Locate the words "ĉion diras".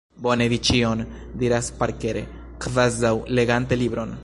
0.69-1.69